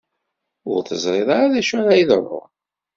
Ur 0.71 0.79
teẓriḍ 0.87 1.29
ara 1.37 1.53
d 1.53 1.55
acu 1.59 1.75
ara 1.79 1.99
yeḍrun? 1.99 2.49